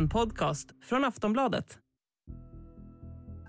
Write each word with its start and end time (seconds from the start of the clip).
En 0.00 0.08
podcast 0.08 0.68
från 0.82 1.04
Aftonbladet. 1.04 1.78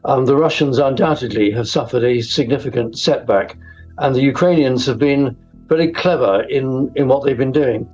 Um, 0.03 0.25
the 0.25 0.35
Russians 0.35 0.79
undoubtedly 0.79 1.51
have 1.51 1.65
suffered 1.65 2.03
a 2.03 2.21
significant 2.21 2.97
setback, 2.97 3.57
and 3.97 4.15
the 4.15 4.21
Ukrainians 4.21 4.87
have 4.87 4.97
been 4.97 5.37
very 5.69 5.93
clever 5.93 6.41
in, 6.49 6.91
in 6.95 7.07
what 7.07 7.23
they've 7.23 7.37
been 7.37 7.53
doing. 7.53 7.87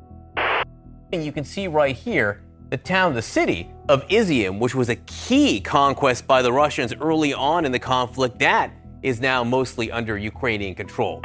And 1.13 1.23
you 1.23 1.31
can 1.31 1.45
see 1.45 1.67
right 1.67 1.95
here 1.95 2.41
the 2.71 2.77
town, 2.77 3.13
the 3.13 3.21
city 3.21 3.70
of 3.89 4.07
Izium, 4.07 4.59
which 4.59 4.76
was 4.76 4.89
a 4.89 4.95
key 5.05 5.62
conquest 5.62 6.26
by 6.26 6.41
the 6.41 6.52
Russians 6.52 6.94
early 6.99 7.34
on 7.35 7.63
in 7.66 7.71
the 7.71 7.80
conflict, 7.95 8.39
that 8.39 8.71
is 9.03 9.21
now 9.21 9.44
mostly 9.44 9.91
under 9.91 10.17
Ukrainian 10.17 10.73
control. 10.73 11.21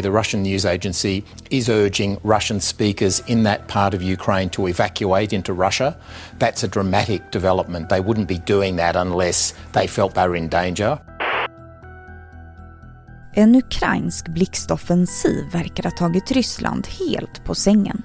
The 0.00 0.10
Russian 0.10 0.42
news 0.42 0.64
agency 0.64 1.24
is 1.50 1.68
urging 1.68 2.18
Russian 2.22 2.60
speakers 2.60 3.22
in 3.26 3.42
that 3.42 3.68
part 3.68 3.94
of 3.94 4.02
Ukraine 4.02 4.48
to 4.50 4.68
evacuate 4.68 5.32
into 5.32 5.52
Russia. 5.52 5.94
That's 6.38 6.64
a 6.64 6.68
dramatic 6.68 7.30
development. 7.32 7.88
They 7.88 8.00
wouldn't 8.00 8.26
be 8.26 8.38
doing 8.46 8.76
that 8.76 8.96
unless 8.96 9.54
they 9.72 9.86
felt 9.86 10.14
they 10.14 10.26
were 10.28 10.36
in 10.36 10.48
danger. 10.48 10.98
En 13.34 13.54
ukrainsk 13.54 14.28
blixtoffensiv 14.28 15.52
verkar 15.52 15.82
ha 15.82 15.90
tagit 15.90 16.30
Ryssland 16.30 16.86
helt 16.86 17.44
på 17.44 17.54
sängen. 17.54 18.02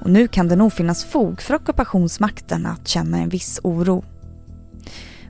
Och 0.00 0.10
nu 0.10 0.28
kan 0.28 0.48
det 0.48 0.56
nog 0.56 0.72
finnas 0.72 1.04
fog 1.04 1.40
för 1.42 1.54
ockupationsmakten 1.54 2.66
att 2.66 2.88
känna 2.88 3.18
en 3.18 3.28
viss 3.28 3.60
oro. 3.62 4.04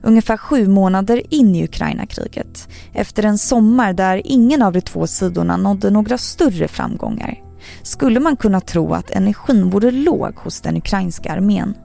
Ungefär 0.03 0.37
sju 0.37 0.67
månader 0.67 1.33
in 1.33 1.55
i 1.55 1.63
Ukraina-kriget, 1.63 2.67
efter 2.93 3.23
en 3.23 3.37
sommar 3.37 3.93
där 3.93 4.21
ingen 4.25 4.61
av 4.61 4.73
de 4.73 4.81
två 4.81 5.07
sidorna 5.07 5.57
nådde 5.57 5.89
några 5.89 6.17
större 6.17 6.67
framgångar, 6.67 7.39
skulle 7.83 8.19
man 8.19 8.37
kunna 8.37 8.61
tro 8.61 8.93
att 8.93 9.11
energin 9.11 9.69
vore 9.69 9.91
låg 9.91 10.35
hos 10.35 10.61
den 10.61 10.77
ukrainska 10.77 11.33
armén. 11.33 11.77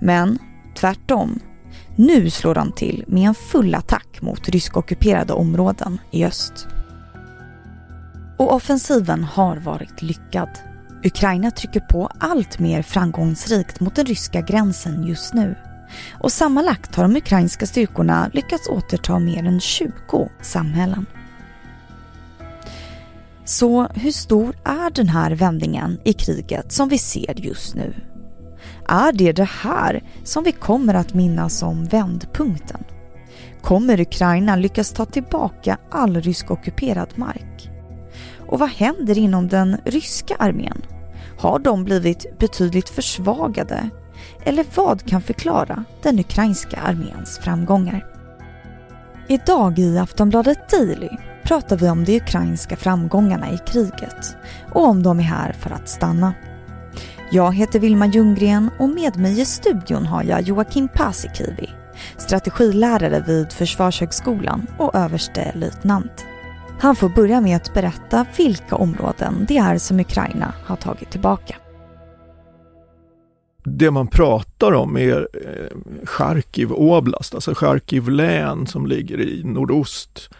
Men 0.00 0.38
tvärtom. 0.76 1.38
Nu 1.96 2.30
slår 2.30 2.54
de 2.54 2.72
till 2.72 3.04
med 3.06 3.28
en 3.28 3.34
full 3.34 3.74
attack 3.74 4.22
mot 4.22 4.48
ryskockuperade 4.48 5.32
områden 5.32 6.00
i 6.10 6.24
öst. 6.24 6.66
Och 8.38 8.54
offensiven 8.54 9.24
har 9.24 9.56
varit 9.56 10.02
lyckad. 10.02 10.48
Ukraina 11.04 11.50
trycker 11.50 11.80
på 11.80 12.10
allt 12.20 12.58
mer 12.58 12.82
framgångsrikt 12.82 13.80
mot 13.80 13.94
den 13.94 14.06
ryska 14.06 14.40
gränsen 14.40 15.06
just 15.06 15.34
nu. 15.34 15.54
Och 16.12 16.32
sammanlagt 16.32 16.94
har 16.94 17.02
de 17.02 17.16
ukrainska 17.16 17.66
styrkorna 17.66 18.30
lyckats 18.32 18.68
återta 18.68 19.18
mer 19.18 19.46
än 19.46 19.60
20 19.60 20.28
samhällen. 20.40 21.06
Så 23.44 23.88
hur 23.94 24.12
stor 24.12 24.56
är 24.64 24.90
den 24.90 25.08
här 25.08 25.30
vändningen 25.30 25.98
i 26.04 26.12
kriget 26.12 26.72
som 26.72 26.88
vi 26.88 26.98
ser 26.98 27.34
just 27.40 27.74
nu? 27.74 27.94
Är 28.88 29.12
det 29.12 29.32
det 29.32 29.48
här 29.62 30.02
som 30.24 30.44
vi 30.44 30.52
kommer 30.52 30.94
att 30.94 31.14
minnas 31.14 31.58
som 31.58 31.84
vändpunkten? 31.84 32.84
Kommer 33.62 34.00
Ukraina 34.00 34.56
lyckas 34.56 34.92
ta 34.92 35.04
tillbaka 35.04 35.78
all 35.90 36.20
rysk 36.20 36.50
ockuperad 36.50 37.08
mark? 37.18 37.70
Och 38.46 38.58
vad 38.58 38.68
händer 38.68 39.18
inom 39.18 39.48
den 39.48 39.76
ryska 39.84 40.36
armén? 40.38 40.82
Har 41.38 41.58
de 41.58 41.84
blivit 41.84 42.38
betydligt 42.38 42.88
försvagade? 42.88 43.90
Eller 44.44 44.64
vad 44.74 45.08
kan 45.08 45.22
förklara 45.22 45.84
den 46.02 46.18
ukrainska 46.18 46.80
arméns 46.80 47.38
framgångar? 47.38 48.06
Idag 49.28 49.78
i 49.78 49.98
Aftonbladet 49.98 50.70
Daily 50.70 51.10
pratar 51.42 51.76
vi 51.76 51.88
om 51.88 52.04
de 52.04 52.16
ukrainska 52.16 52.76
framgångarna 52.76 53.52
i 53.52 53.58
kriget 53.58 54.36
och 54.72 54.88
om 54.88 55.02
de 55.02 55.18
är 55.18 55.24
här 55.24 55.52
för 55.52 55.70
att 55.70 55.88
stanna. 55.88 56.34
Jag 57.30 57.54
heter 57.54 57.80
Vilma 57.80 58.06
Ljunggren 58.06 58.70
och 58.78 58.88
med 58.88 59.16
mig 59.16 59.40
i 59.40 59.44
studion 59.44 60.06
har 60.06 60.22
jag 60.22 60.42
Joakim 60.42 60.88
Paasikivi, 60.88 61.70
strategilärare 62.16 63.24
vid 63.26 63.52
Försvarshögskolan 63.52 64.66
och 64.78 64.94
överste 64.94 65.52
löjtnant. 65.54 66.24
Han 66.80 66.96
får 66.96 67.08
börja 67.08 67.40
med 67.40 67.56
att 67.56 67.74
berätta 67.74 68.26
vilka 68.36 68.76
områden 68.76 69.44
det 69.48 69.58
är 69.58 69.78
som 69.78 70.00
Ukraina 70.00 70.54
har 70.64 70.76
tagit 70.76 71.10
tillbaka. 71.10 71.56
Det 73.64 73.90
man 73.90 74.06
pratar 74.06 74.72
om 74.72 74.96
är 74.96 75.28
eh, 75.32 76.06
Charkiv 76.06 76.72
Oblast, 76.72 77.34
alltså 77.34 77.54
Charkiv 77.54 78.08
län 78.08 78.66
som 78.66 78.86
ligger 78.86 79.20
i 79.20 79.42
nordost 79.44 80.30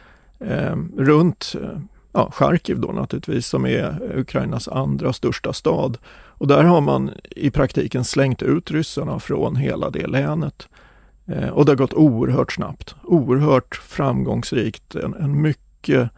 eh, 0.41 0.77
runt 0.97 1.55
eh, 1.63 1.79
ja, 2.13 2.31
Charkiv 2.31 2.81
då 2.81 2.93
naturligtvis, 2.93 3.47
som 3.47 3.67
är 3.67 4.13
Ukrainas 4.17 4.69
andra 4.69 5.13
största 5.13 5.53
stad. 5.53 5.99
Och 6.43 6.47
där 6.47 6.65
har 6.65 6.81
man 6.81 7.11
i 7.31 7.51
praktiken 7.51 8.05
slängt 8.05 8.43
ut 8.43 8.71
ryssarna 8.71 9.19
från 9.19 9.57
hela 9.57 9.91
det 9.91 10.07
länet. 10.07 10.69
Eh, 11.27 11.49
och 11.49 11.65
det 11.65 11.73
har 11.73 11.77
gått 11.77 11.95
oerhört 11.95 12.53
snabbt, 12.53 12.95
oerhört 13.05 13.77
framgångsrikt, 13.77 14.95
en, 14.95 15.15
en 15.15 15.43
mycket 15.43 16.11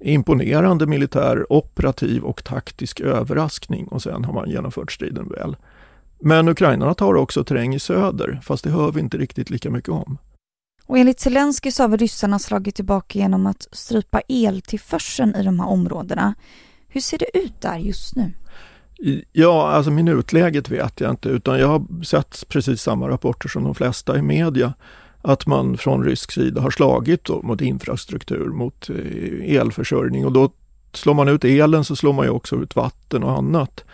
imponerande 0.00 0.86
militär, 0.86 1.52
operativ 1.52 2.22
och 2.22 2.44
taktisk 2.44 3.00
överraskning 3.00 3.88
och 3.88 4.02
sen 4.02 4.24
har 4.24 4.32
man 4.32 4.50
genomfört 4.50 4.92
striden 4.92 5.28
väl. 5.28 5.56
Men 6.24 6.48
ukrainarna 6.48 6.94
tar 6.94 7.14
också 7.14 7.44
terräng 7.44 7.74
i 7.74 7.78
söder, 7.78 8.40
fast 8.42 8.64
det 8.64 8.70
hör 8.70 8.92
vi 8.92 9.00
inte 9.00 9.16
riktigt 9.16 9.50
lika 9.50 9.70
mycket 9.70 9.88
om. 9.88 10.18
Och 10.86 10.98
enligt 10.98 11.20
Zelensky 11.20 11.70
så 11.70 11.82
har 11.82 11.96
ryssarna 11.96 12.38
slagit 12.38 12.74
tillbaka 12.74 13.18
genom 13.18 13.46
att 13.46 13.68
strypa 13.72 14.20
eltillförseln 14.20 15.34
i 15.34 15.42
de 15.42 15.60
här 15.60 15.68
områdena. 15.68 16.34
Hur 16.88 17.00
ser 17.00 17.18
det 17.18 17.38
ut 17.38 17.60
där 17.60 17.78
just 17.78 18.16
nu? 18.16 18.32
Ja, 19.32 19.70
alltså 19.70 19.90
minutläget 19.90 20.70
vet 20.70 21.00
jag 21.00 21.10
inte, 21.10 21.28
utan 21.28 21.58
jag 21.58 21.68
har 21.68 22.04
sett 22.04 22.48
precis 22.48 22.82
samma 22.82 23.08
rapporter 23.08 23.48
som 23.48 23.64
de 23.64 23.74
flesta 23.74 24.18
i 24.18 24.22
media 24.22 24.74
att 25.22 25.46
man 25.46 25.76
från 25.76 26.04
rysk 26.04 26.32
sida 26.32 26.60
har 26.60 26.70
slagit 26.70 27.28
mot 27.28 27.60
infrastruktur, 27.60 28.48
mot 28.48 28.90
eh, 28.90 29.56
elförsörjning 29.56 30.26
och 30.26 30.32
då 30.32 30.50
slår 30.92 31.14
man 31.14 31.28
ut 31.28 31.44
elen 31.44 31.84
så 31.84 31.96
slår 31.96 32.12
man 32.12 32.24
ju 32.24 32.30
också 32.30 32.56
ut 32.56 32.76
vatten 32.76 33.24
och 33.24 33.38
annat. 33.38 33.84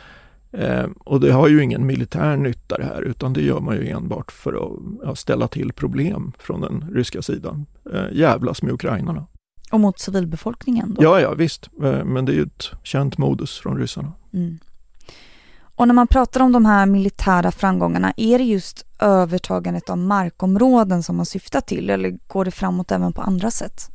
Eh, 0.53 0.87
och 0.99 1.21
det 1.21 1.33
har 1.33 1.49
ju 1.49 1.63
ingen 1.63 1.87
militär 1.87 2.37
nytta 2.37 2.77
det 2.77 2.85
här 2.85 3.03
utan 3.03 3.33
det 3.33 3.43
gör 3.43 3.61
man 3.61 3.77
ju 3.77 3.89
enbart 3.89 4.33
för 4.33 4.53
att 4.53 4.81
ja, 5.05 5.15
ställa 5.15 5.49
till 5.49 5.73
problem 5.73 6.33
från 6.39 6.61
den 6.61 6.91
ryska 6.95 7.23
sidan. 7.23 7.67
Eh, 7.93 8.05
jävlas 8.13 8.63
med 8.63 8.73
ukrainarna. 8.73 9.27
Och 9.71 9.81
mot 9.81 9.99
civilbefolkningen? 9.99 10.95
Då? 10.95 11.03
Ja, 11.05 11.21
ja 11.21 11.35
visst, 11.35 11.71
eh, 11.83 12.05
men 12.05 12.25
det 12.25 12.33
är 12.33 12.37
ju 12.37 12.43
ett 12.43 12.71
känt 12.83 13.19
modus 13.19 13.59
från 13.59 13.79
ryssarna. 13.79 14.13
Mm. 14.33 14.59
Och 15.81 15.87
när 15.87 15.95
man 15.95 16.07
pratar 16.07 16.41
om 16.41 16.53
de 16.53 16.65
här 16.65 16.87
militära 16.87 17.51
framgångarna, 17.51 18.13
är 18.17 18.39
det 18.39 18.45
just 18.45 18.87
övertagandet 18.99 19.91
av 19.91 19.99
markområden 19.99 21.03
som 21.03 21.17
man 21.17 21.27
syftar 21.27 21.61
till 21.61 21.91
eller 21.91 22.19
går 22.27 22.45
det 22.45 22.51
framåt 22.51 22.93
även 22.93 23.13
på 23.13 23.23
andra 23.23 23.51
sätt? 23.51 23.91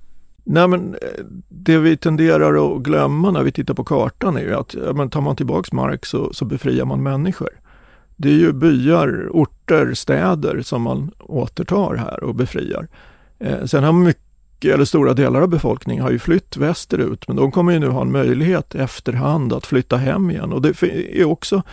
Nej 0.47 0.67
men 0.67 0.94
eh, 0.94 1.25
det 1.50 1.78
vi 1.78 1.97
tenderar 1.97 2.75
att 2.75 2.83
glömma 2.83 3.31
när 3.31 3.44
vi 3.44 3.51
tittar 3.51 3.73
på 3.73 3.83
kartan 3.83 4.38
är 4.38 4.41
ju 4.41 4.53
att 4.53 4.73
ja, 4.85 4.94
men 4.94 5.09
tar 5.09 5.22
man 5.22 5.35
tillbaks 5.35 5.72
mark 5.72 6.06
så, 6.06 6.33
så 6.33 6.45
befriar 6.45 6.85
man 6.85 7.03
människor. 7.03 7.50
Det 8.16 8.29
är 8.29 8.33
ju 8.33 8.53
byar, 8.53 9.29
orter, 9.31 9.94
städer 9.94 10.61
som 10.61 10.81
man 10.81 11.11
återtar 11.19 11.95
här 11.95 12.23
och 12.23 12.35
befriar. 12.35 12.88
Eh, 13.39 13.66
sen 13.66 13.83
har 13.83 13.94
mycket, 13.94 14.73
eller 14.73 14.85
stora 14.85 15.13
delar 15.13 15.41
av 15.41 15.47
befolkningen 15.47 16.03
har 16.03 16.11
ju 16.11 16.19
flytt 16.19 16.57
västerut 16.57 17.27
men 17.27 17.38
de 17.38 17.51
kommer 17.51 17.72
ju 17.72 17.79
nu 17.79 17.88
ha 17.88 18.01
en 18.01 18.12
möjlighet 18.12 18.75
efterhand 18.75 19.53
att 19.53 19.66
flytta 19.66 19.97
hem 19.97 20.31
igen 20.31 20.53
och 20.53 20.62
det 20.62 20.83
är 21.19 21.25
också 21.25 21.63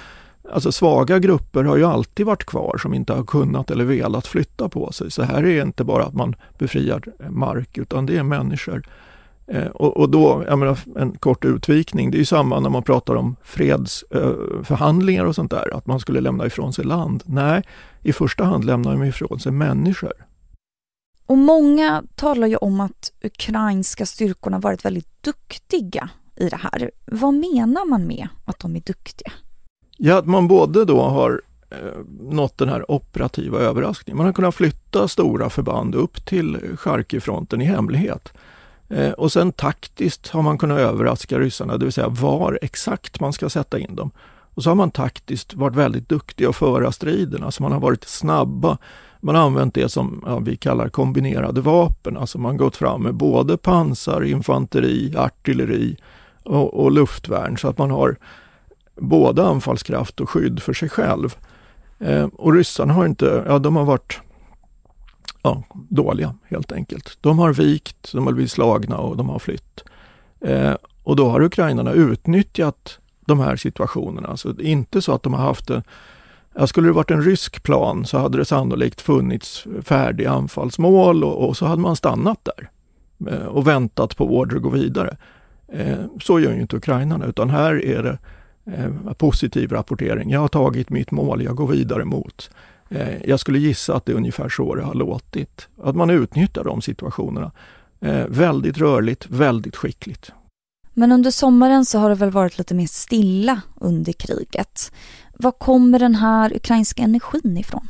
Alltså 0.52 0.72
svaga 0.72 1.18
grupper 1.18 1.64
har 1.64 1.76
ju 1.76 1.84
alltid 1.84 2.26
varit 2.26 2.44
kvar 2.44 2.78
som 2.78 2.94
inte 2.94 3.12
har 3.12 3.24
kunnat 3.24 3.70
eller 3.70 3.84
velat 3.84 4.26
flytta 4.26 4.68
på 4.68 4.92
sig. 4.92 5.10
Så 5.10 5.22
här 5.22 5.44
är 5.44 5.62
inte 5.62 5.84
bara 5.84 6.04
att 6.04 6.14
man 6.14 6.34
befriar 6.58 7.02
mark 7.30 7.78
utan 7.78 8.06
det 8.06 8.16
är 8.16 8.22
människor. 8.22 8.86
Eh, 9.46 9.66
och, 9.66 9.96
och, 9.96 10.10
då, 10.10 10.44
jag 10.48 10.58
menar, 10.58 10.78
en 10.96 11.12
kort 11.12 11.44
utvikning, 11.44 12.10
det 12.10 12.16
är 12.16 12.18
ju 12.18 12.24
samma 12.24 12.60
när 12.60 12.70
man 12.70 12.82
pratar 12.82 13.14
om 13.14 13.36
fredsförhandlingar 13.42 15.22
eh, 15.22 15.28
och 15.28 15.34
sånt 15.34 15.50
där, 15.50 15.76
att 15.76 15.87
man 15.87 16.00
skulle 16.00 16.20
lämna 16.20 16.46
ifrån 16.46 16.72
sig 16.72 16.84
land. 16.84 17.22
Nej, 17.26 17.62
i 18.02 18.12
första 18.12 18.44
hand 18.44 18.64
lämnar 18.64 18.96
man 18.96 19.06
ifrån 19.06 19.40
sig 19.40 19.52
människor. 19.52 20.12
Och 21.26 21.38
många 21.38 22.02
talar 22.14 22.46
ju 22.46 22.56
om 22.56 22.81
att 22.81 23.12
ukrainska 23.25 24.06
styrkorna 24.06 24.58
varit 24.58 24.84
väldigt 24.84 25.22
duktiga 25.22 26.08
i 26.37 26.49
det 26.49 26.56
här. 26.56 26.90
Vad 27.06 27.34
menar 27.34 27.88
man 27.88 28.06
med 28.06 28.28
att 28.44 28.58
de 28.58 28.76
är 28.76 28.81
duktiga? 28.81 29.32
Ja, 30.04 30.19
att 30.19 30.26
man 30.26 30.49
både 30.49 30.84
då 30.84 31.00
har 31.00 31.43
eh, 31.70 31.78
nått 32.20 32.58
den 32.58 32.69
här 32.69 32.90
operativa 32.90 33.58
överraskningen. 33.58 34.16
Man 34.16 34.26
har 34.26 34.32
kunnat 34.32 34.54
flytta 34.54 35.08
stora 35.08 35.50
förband 35.50 35.94
upp 35.94 36.25
till 36.25 36.76
Charkivfronten 36.76 37.60
i 37.60 37.64
hemlighet. 37.64 38.32
Eh, 38.88 39.10
och 39.10 39.32
sen 39.32 39.52
taktiskt 39.52 40.28
har 40.28 40.43
man 40.43 40.58
kunnat 40.58 40.78
överraska 40.78 41.38
ryssarna, 41.38 41.76
det 41.76 41.84
vill 41.84 41.93
säga 41.93 42.08
var 42.08 42.58
exakt 42.62 43.20
man 43.20 43.32
ska 43.32 43.49
sätta 43.49 43.78
in 43.78 43.96
dem. 43.96 44.10
Och 44.54 44.62
så 44.62 44.70
har 44.70 44.75
man 44.75 44.90
taktiskt 44.90 45.54
varit 45.54 45.76
väldigt 45.76 46.08
duktig 46.08 46.44
att 46.44 46.56
föra 46.56 46.93
striderna, 46.93 47.46
alltså 47.46 47.62
man 47.62 47.72
har 47.72 47.81
varit 47.81 48.04
snabba. 48.04 48.78
Man 49.20 49.34
har 49.34 49.43
använt 49.43 49.75
det 49.75 49.88
som 49.88 50.25
ja, 50.26 50.38
vi 50.38 50.56
kallar 50.56 50.88
kombinerade 50.88 51.60
vapen, 51.60 52.16
alltså 52.16 52.38
man 52.38 52.56
gått 52.56 52.76
fram 52.76 53.02
med 53.02 53.14
både 53.14 53.56
pansar, 53.56 54.22
infanteri, 54.25 55.14
artilleri 55.16 55.96
och, 56.43 56.75
och 56.75 56.93
luftvärn 56.93 57.58
så 57.58 57.69
att 57.69 57.78
man 57.78 57.90
har 57.90 58.16
både 58.96 59.46
anfallskraft 59.46 60.20
och 60.20 60.30
skydd 60.30 60.62
för 60.62 60.72
sig 60.72 60.88
själv. 60.88 61.36
Eh, 61.98 62.26
och 62.26 62.52
ryssarna 62.52 62.92
har 62.92 63.06
inte, 63.06 63.44
ja 63.46 63.58
de 63.58 63.76
har 63.76 63.84
varit 63.84 64.20
ja, 65.42 65.62
dåliga 65.72 66.34
helt 66.44 66.72
enkelt. 66.72 67.18
De 67.20 67.38
har 67.38 67.52
vikt, 67.52 68.12
de 68.12 68.26
har 68.26 68.32
blivit 68.32 68.50
slagna 68.50 68.96
och 68.96 69.16
de 69.16 69.28
har 69.28 69.38
flytt. 69.38 69.84
Eh, 70.40 70.74
och 71.02 71.16
då 71.16 71.28
har 71.28 71.42
ukrainarna 71.42 71.92
utnyttjat 71.92 72.98
de 73.26 73.40
här 73.40 73.56
situationerna. 73.56 74.28
Alltså 74.28 74.60
inte 74.60 75.02
så 75.02 75.12
att 75.12 75.22
de 75.22 75.34
har 75.34 75.42
haft 75.42 75.70
en 75.70 75.82
Ja, 76.54 76.66
skulle 76.66 76.88
det 76.88 76.92
varit 76.92 77.10
en 77.10 77.22
rysk 77.22 77.62
plan 77.62 78.04
så 78.06 78.18
hade 78.18 78.38
det 78.38 78.44
sannolikt 78.44 79.00
funnits 79.00 79.66
färdiga 79.82 80.30
anfallsmål 80.30 81.24
och, 81.24 81.48
och 81.48 81.56
så 81.56 81.66
hade 81.66 81.82
man 81.82 81.96
stannat 81.96 82.38
där 82.44 82.70
eh, 83.32 83.46
och 83.46 83.66
väntat 83.66 84.16
på 84.16 84.36
order 84.36 84.56
att 84.56 84.62
gå 84.62 84.68
vidare. 84.68 85.16
Eh, 85.68 85.98
så 86.20 86.40
gör 86.40 86.52
ju 86.52 86.60
inte 86.60 86.76
ukrainarna 86.76 87.26
utan 87.26 87.50
här 87.50 87.84
är 87.84 88.02
det 88.02 88.18
eh, 88.67 89.12
positiv 89.12 89.73
rapportering. 89.73 90.31
Jag 90.31 90.41
har 90.41 90.49
tagit 90.49 90.91
mitt 90.91 91.11
mål, 91.11 91.43
jag 91.43 91.56
går 91.56 91.67
vidare 91.67 92.05
mot. 92.05 92.50
Eh, 92.88 93.23
jag 93.25 93.41
skulle 93.41 93.59
gissa 93.59 93.94
att 93.94 94.06
det 94.06 94.12
är 94.12 94.17
ungefär 94.17 94.49
så 94.49 94.75
det 94.75 94.82
har 94.82 94.94
låtit. 94.94 95.69
Att 95.82 95.97
man 95.97 96.11
utnyttjar 96.11 96.64
de 96.64 96.82
situationerna. 96.82 97.53
Eh, 98.00 98.26
väldigt 98.29 98.79
rörligt, 98.79 99.26
väldigt 99.31 99.76
skickligt. 99.76 100.32
Men 100.94 101.12
under 101.12 101.31
sommaren 101.31 101.85
så 101.85 101.99
har 101.99 102.09
det 102.09 102.14
väl 102.14 102.31
varit 102.31 102.59
lite 102.59 102.75
mer 102.75 102.87
stilla 102.87 103.61
under 103.81 104.12
kriget. 104.12 104.93
Var 105.38 105.53
kommer 105.53 105.99
den 105.99 106.14
här 106.14 106.56
ukrainska 106.56 107.03
energin 107.03 107.56
ifrån? 107.59 107.88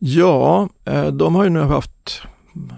Ja, 0.00 0.68
eh, 0.84 1.06
de 1.06 1.34
har 1.34 1.44
ju 1.44 1.50
nu 1.50 1.60
haft 1.60 2.22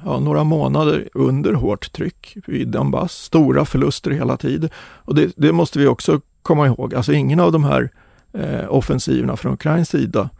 ja, 0.04 0.20
några 0.20 0.44
månader 0.44 1.08
under 1.14 1.52
hårt 1.52 1.92
tryck 1.92 2.36
i 2.46 2.64
Donbass. 2.64 3.12
Stora 3.12 3.64
förluster 3.64 4.10
hela 4.10 4.36
tiden. 4.36 4.70
Och 4.76 5.14
det, 5.14 5.32
det, 5.36 5.52
måste 5.52 5.78
vi 5.78 5.86
också 5.86 6.20
komma 6.44 6.66
ihåg. 6.66 6.94
Alltså 6.94 7.12
ingen 7.12 7.40
av 7.40 7.52
de 7.52 7.64
här 7.64 7.90
eh, 8.32 8.64
offensiverna 8.68 9.36
från 9.36 9.52
Ukrains 9.52 9.88
sida 9.88 10.30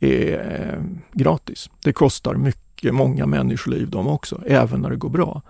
är 0.00 0.32
eh, 0.32 0.82
gratis. 1.12 1.70
Det 1.84 1.92
kostar 1.92 2.34
mycket, 2.34 2.94
många 2.94 3.26
människoliv 3.26 3.90
de 3.90 4.06
också, 4.06 4.40
även 4.46 4.80
när 4.80 4.90
det 4.90 4.96
går 4.96 5.08
bra. 5.08 5.42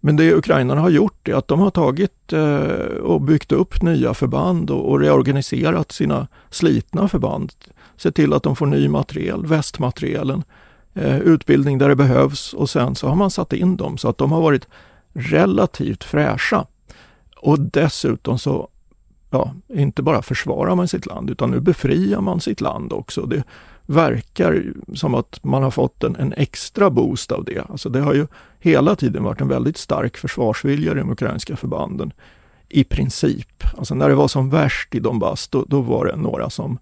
Men 0.00 0.16
det 0.16 0.34
ukrainarna 0.34 0.80
har 0.80 0.90
gjort 0.90 1.28
är 1.28 1.34
att 1.34 1.48
de 1.48 1.60
har 1.60 1.70
tagit 1.70 2.32
eh, 2.32 2.96
och 3.02 3.20
byggt 3.20 3.52
upp 3.52 3.82
nya 3.82 4.14
förband 4.14 4.70
och, 4.70 4.90
och 4.90 5.00
reorganiserat 5.00 5.92
sina 5.92 6.26
slitna 6.50 7.08
förband. 7.08 7.52
Sett 7.96 8.14
till 8.14 8.32
att 8.32 8.42
de 8.42 8.56
får 8.56 8.66
ny 8.66 8.88
materiel, 8.88 9.46
västmaterielen, 9.46 10.42
eh, 10.94 11.18
utbildning 11.18 11.78
där 11.78 11.88
det 11.88 11.96
behövs 11.96 12.52
och 12.52 12.70
sen 12.70 12.94
så 12.94 13.08
har 13.08 13.16
man 13.16 13.30
satt 13.30 13.52
in 13.52 13.76
dem 13.76 13.98
så 13.98 14.08
att 14.08 14.18
de 14.18 14.32
har 14.32 14.40
varit 14.40 14.68
relativt 15.12 16.04
fräscha. 16.04 16.66
Och 17.36 17.60
dessutom 17.60 18.38
så, 18.38 18.68
ja, 19.30 19.52
inte 19.68 20.02
bara 20.02 20.22
försvarar 20.22 20.74
man 20.74 20.88
sitt 20.88 21.06
land 21.06 21.30
utan 21.30 21.50
nu 21.50 21.60
befriar 21.60 22.20
man 22.20 22.40
sitt 22.40 22.60
land 22.60 22.92
också. 22.92 23.26
Det, 23.26 23.44
verkar 23.86 24.72
som 24.94 25.14
att 25.14 25.44
man 25.44 25.62
har 25.62 25.70
fått 25.70 26.04
en, 26.04 26.16
en, 26.16 26.32
extra 26.32 26.90
boost 26.90 27.32
av 27.32 27.44
det. 27.44 27.64
Alltså 27.68 27.88
det 27.88 28.00
har 28.00 28.14
ju 28.14 28.26
hela 28.58 28.96
tiden 28.96 29.24
varit 29.24 29.40
en 29.40 29.48
väldigt 29.48 29.76
stark 29.76 30.16
försvarsvilja 30.16 30.92
i 30.92 30.94
de 30.94 31.10
ukrainska 31.10 31.56
förbanden. 31.56 32.12
I 32.68 32.84
princip. 32.84 33.64
Alltså 33.78 33.94
när 33.94 34.08
det 34.08 34.14
var 34.14 34.28
som 34.28 34.50
värst 34.50 34.94
i 34.94 35.00
Donbass, 35.00 35.48
då, 35.48 35.64
då 35.68 35.80
var 35.80 36.06
det 36.06 36.16
några 36.16 36.50
som 36.50 36.78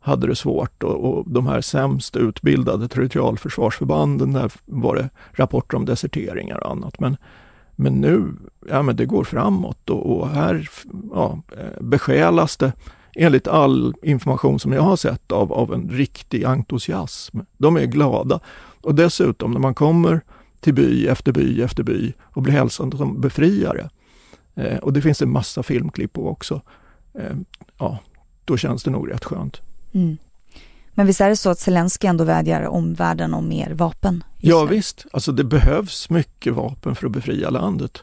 hade 0.00 0.26
det 0.26 0.36
svårt 0.36 0.82
och, 0.82 1.04
och 1.04 1.30
de 1.30 1.46
här 1.46 1.60
sämst 1.60 2.16
utbildade 2.16 2.88
territorialförsvarsförbanden, 2.88 4.32
där 4.32 4.52
var 4.64 4.96
det 4.96 5.08
rapporter 5.32 5.76
om 5.76 5.84
deserteringar 5.84 6.64
och 6.64 6.70
annat. 6.70 7.00
Men, 7.00 7.16
men 7.80 8.00
nu, 8.00 8.32
ja 8.68 8.82
men 8.82 8.96
det 8.96 9.06
går 9.06 9.24
framåt 9.24 9.90
och, 9.90 10.16
och 10.16 10.28
här 10.28 10.68
ja, 11.12 11.42
eh, 11.56 11.82
besjälas 11.82 12.56
det 12.56 12.72
enligt 13.16 13.48
all 13.48 13.94
information 14.02 14.60
som 14.60 14.72
jag 14.72 14.82
har 14.82 14.96
sett 14.96 15.32
av, 15.32 15.52
av 15.52 15.74
en 15.74 15.88
riktig 15.88 16.44
entusiasm. 16.44 17.38
De 17.58 17.76
är 17.76 17.86
glada. 17.86 18.40
Och 18.82 18.94
dessutom 18.94 19.50
när 19.50 19.60
man 19.60 19.74
kommer 19.74 20.20
till 20.60 20.74
by 20.74 21.06
efter 21.06 21.32
by 21.32 21.62
efter 21.62 21.82
by 21.82 22.12
och 22.22 22.42
blir 22.42 22.52
hälsad 22.52 22.96
som 22.96 23.20
befriare. 23.20 23.90
Eh, 24.54 24.78
och 24.78 24.92
det 24.92 25.02
finns 25.02 25.22
en 25.22 25.30
massa 25.30 25.62
filmklipp 25.62 26.12
på 26.12 26.28
också. 26.28 26.60
Eh, 27.14 27.36
ja, 27.78 27.98
då 28.44 28.56
känns 28.56 28.82
det 28.82 28.90
nog 28.90 29.10
rätt 29.10 29.24
skönt. 29.24 29.60
Mm. 29.92 30.16
Men 30.94 31.06
visst 31.06 31.20
är 31.20 31.28
det 31.28 31.36
så 31.36 31.50
att 31.50 31.58
Zelensky 31.58 32.06
ändå 32.06 32.24
vädjar 32.24 32.62
omvärlden 32.62 33.34
om 33.34 33.48
mer 33.48 33.70
vapen? 33.70 34.24
Ja 34.38 34.64
nu? 34.64 34.70
visst, 34.70 35.06
alltså 35.12 35.32
det 35.32 35.44
behövs 35.44 36.10
mycket 36.10 36.54
vapen 36.54 36.94
för 36.94 37.06
att 37.06 37.12
befria 37.12 37.50
landet. 37.50 38.02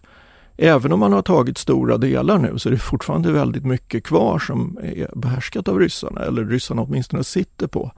Även 0.58 0.92
om 0.92 1.00
man 1.00 1.14
har 1.14 1.22
tagit 1.22 1.58
stora 1.58 1.98
delar 1.98 2.38
nu 2.38 2.60
så 2.60 2.70
är 2.70 2.74
det 2.74 2.80
fortfarande 2.80 3.32
väldigt 3.32 3.66
mycket 3.66 4.04
kvar 4.04 4.40
som 4.40 4.78
är 4.84 5.18
behärskat 5.18 5.68
av 5.68 5.80
ryssarna, 5.80 6.22
eller 6.22 6.46
ryssarna 6.46 6.82
åtminstone 6.82 7.24
sitter 7.24 7.68
på. 7.68 7.92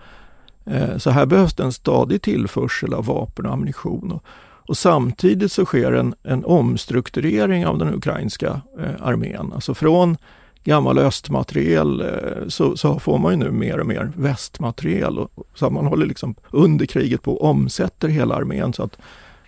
Eh, 0.65 0.97
så 0.97 1.09
här 1.09 1.25
behövs 1.25 1.53
det 1.53 1.63
en 1.63 1.73
stadig 1.73 2.21
tillförsel 2.21 2.93
av 2.93 3.05
vapen 3.05 3.45
och 3.45 3.53
ammunition. 3.53 4.11
Och, 4.11 4.23
och 4.69 4.77
samtidigt 4.77 5.51
så 5.51 5.65
sker 5.65 5.91
en, 5.91 6.15
en 6.23 6.45
omstrukturering 6.45 7.65
av 7.65 7.77
den 7.77 7.93
ukrainska 7.93 8.61
eh, 8.79 9.07
armén. 9.07 9.51
Alltså 9.53 9.73
från 9.73 10.17
gammal 10.63 10.97
östmateriel 10.97 12.01
eh, 12.01 12.47
så, 12.47 12.77
så, 12.77 12.99
får 12.99 13.17
man 13.17 13.31
ju 13.31 13.37
nu 13.37 13.51
mer 13.51 13.79
och 13.79 13.87
mer 13.87 14.11
västmateriel. 14.15 15.19
Och, 15.19 15.47
så 15.55 15.69
man 15.69 15.85
håller 15.85 16.05
liksom 16.05 16.35
under 16.51 16.85
kriget 16.85 17.21
på 17.21 17.33
och 17.33 17.49
omsätter 17.49 18.07
hela 18.07 18.35
armén 18.35 18.73
så 18.73 18.83
att 18.83 18.97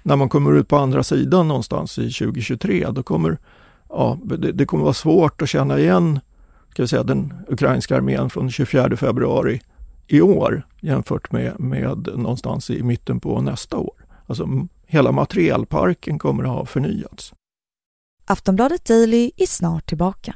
när 0.03 0.15
man 0.15 0.29
kommer 0.29 0.53
ut 0.53 0.67
på 0.67 0.77
andra 0.77 1.03
sidan 1.03 1.47
någonstans 1.47 1.99
i 1.99 2.11
2023, 2.11 2.87
då 2.91 3.03
kommer 3.03 3.37
ja, 3.89 4.17
det, 4.23 4.51
det 4.51 4.65
kommer 4.65 4.83
vara 4.83 4.93
svårt 4.93 5.41
att 5.41 5.49
känna 5.49 5.79
igen 5.79 6.19
ska 6.71 6.83
vi 6.83 6.87
säga, 6.87 7.03
den 7.03 7.33
ukrainska 7.47 7.97
armén 7.97 8.29
från 8.29 8.51
24 8.51 8.97
februari 8.97 9.61
i 10.07 10.21
år 10.21 10.67
jämfört 10.81 11.31
med, 11.31 11.59
med 11.59 12.07
någonstans 12.15 12.69
i 12.69 12.83
mitten 12.83 13.19
på 13.19 13.41
nästa 13.41 13.77
år. 13.77 14.05
Alltså 14.27 14.47
hela 14.85 15.11
materielparken 15.11 16.19
kommer 16.19 16.43
att 16.43 16.49
ha 16.49 16.65
förnyats. 16.65 17.33
Aftonbladet 18.25 18.85
Daily 18.85 19.31
är 19.37 19.45
snart 19.45 19.85
tillbaka. 19.85 20.35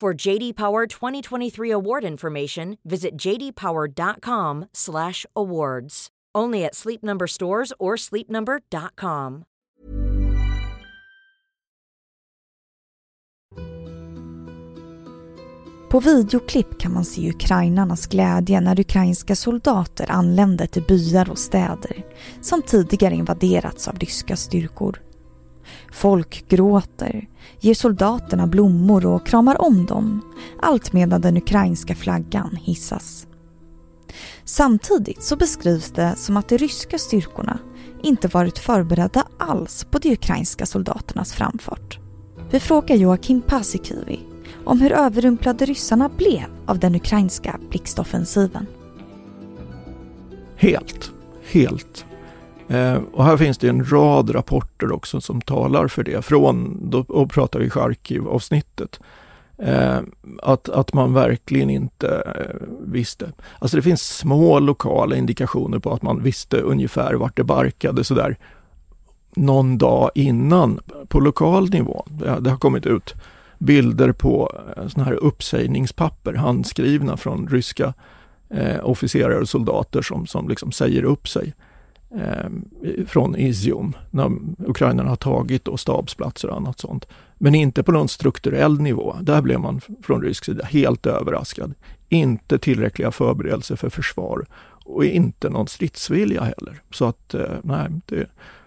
For 0.00 0.26
JD 0.26 0.54
Power 0.54 0.86
2023 0.86 1.72
award 1.72 2.04
information, 2.04 2.78
visit 2.84 3.16
jdpower.com/awards. 3.16 6.10
Only 6.38 6.64
at 6.64 6.74
Sleep 6.74 7.02
Number 7.02 7.26
stores 7.26 7.72
or 7.78 7.96
sleepnumber.com. 7.96 9.44
På 15.90 16.00
videoklipp 16.00 16.78
kan 16.78 16.92
man 16.92 17.04
se 17.04 17.30
ukrainarnas 17.30 18.06
glädje 18.06 18.60
när 18.60 18.80
ukrainska 18.80 19.36
soldater 19.36 20.10
anländer 20.10 20.66
till 20.66 20.82
byar 20.82 21.30
och 21.30 21.38
städer 21.38 22.04
som 22.40 22.62
tidigare 22.62 23.14
invaderats 23.14 23.88
av 23.88 23.98
ryska 23.98 24.36
styrkor. 24.36 25.07
Folk 25.92 26.48
gråter, 26.48 27.28
ger 27.60 27.74
soldaterna 27.74 28.46
blommor 28.46 29.06
och 29.06 29.26
kramar 29.26 29.62
om 29.62 29.86
dem, 29.86 30.20
allt 30.60 30.92
medan 30.92 31.20
den 31.20 31.36
ukrainska 31.36 31.94
flaggan 31.94 32.56
hissas. 32.62 33.26
Samtidigt 34.44 35.22
så 35.22 35.36
beskrivs 35.36 35.90
det 35.90 36.14
som 36.16 36.36
att 36.36 36.48
de 36.48 36.58
ryska 36.58 36.98
styrkorna 36.98 37.58
inte 38.02 38.28
varit 38.28 38.58
förberedda 38.58 39.26
alls 39.38 39.86
på 39.90 39.98
de 39.98 40.12
ukrainska 40.12 40.66
soldaternas 40.66 41.32
framfart. 41.32 41.98
Vi 42.50 42.60
frågar 42.60 42.96
Joakim 42.96 43.42
Paasikivi 43.42 44.20
om 44.64 44.80
hur 44.80 44.92
överrumplade 44.92 45.64
ryssarna 45.64 46.08
blev 46.08 46.44
av 46.66 46.78
den 46.78 46.94
ukrainska 46.94 47.58
blixtoffensiven. 47.70 48.66
Helt, 50.56 51.12
helt. 51.50 52.04
Eh, 52.68 53.00
och 53.12 53.24
här 53.24 53.36
finns 53.36 53.58
det 53.58 53.68
en 53.68 53.84
rad 53.84 54.34
rapporter 54.34 54.92
också 54.92 55.20
som 55.20 55.40
talar 55.40 55.88
för 55.88 56.02
det, 56.02 56.24
från, 56.24 56.78
då 56.90 56.98
och 57.08 57.30
pratar 57.30 57.60
vi 57.60 57.70
Charkiv-avsnittet. 57.70 59.00
Eh, 59.58 59.98
att, 60.42 60.68
att 60.68 60.92
man 60.92 61.14
verkligen 61.14 61.70
inte 61.70 62.22
eh, 62.36 62.66
visste. 62.80 63.32
Alltså 63.58 63.76
det 63.76 63.82
finns 63.82 64.02
små 64.02 64.58
lokala 64.58 65.16
indikationer 65.16 65.78
på 65.78 65.92
att 65.92 66.02
man 66.02 66.22
visste 66.22 66.60
ungefär 66.60 67.14
vart 67.14 67.36
det 67.36 67.44
barkade 67.44 68.04
sådär 68.04 68.36
någon 69.36 69.78
dag 69.78 70.10
innan 70.14 70.80
på 71.08 71.20
lokal 71.20 71.70
nivå. 71.70 72.04
Det, 72.06 72.40
det 72.40 72.50
har 72.50 72.56
kommit 72.56 72.86
ut 72.86 73.14
bilder 73.58 74.12
på 74.12 74.52
eh, 74.76 74.88
sådana 74.88 75.10
här 75.10 75.16
uppsägningspapper, 75.16 76.32
handskrivna 76.32 77.16
från 77.16 77.48
ryska 77.48 77.94
eh, 78.50 78.84
officerare 78.84 79.38
och 79.38 79.48
soldater 79.48 80.02
som, 80.02 80.26
som 80.26 80.48
liksom 80.48 80.72
säger 80.72 81.02
upp 81.02 81.28
sig 81.28 81.54
eh, 82.16 82.50
från 83.06 83.36
Izium 83.36 83.96
när 84.10 84.30
ukrainarna 84.66 85.08
har 85.08 85.16
tagit 85.16 85.64
då 85.64 85.76
stabsplatser 85.76 86.50
och 86.50 86.56
annat 86.56 86.80
sånt. 86.80 87.06
Men 87.38 87.54
inte 87.54 87.82
på 87.82 87.92
någon 87.92 88.08
strukturell 88.08 88.80
nivå. 88.80 89.16
Där 89.22 89.42
blev 89.42 89.60
man 89.60 89.80
från 90.02 90.22
rysk 90.22 90.44
sida 90.44 90.64
helt 90.64 91.06
överraskad. 91.06 91.74
Inte 92.08 92.58
tillräckliga 92.58 93.10
förberedelser 93.10 93.76
för 93.76 93.90
försvar 93.90 94.46
och 94.84 95.04
inte 95.04 95.50
någon 95.50 95.68
stridsvilja 95.68 96.42
heller. 96.42 96.80
Så 96.90 97.04
att 97.04 97.34
eh, 97.34 97.50
nej, 97.62 97.88
det, 98.06 98.26